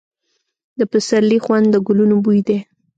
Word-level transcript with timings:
د 0.79 0.81
پسرلي 0.91 1.39
خوند 1.45 1.65
د 1.71 1.75
ګلونو 1.87 2.15
بوی 2.23 2.39
دی. 2.47 2.57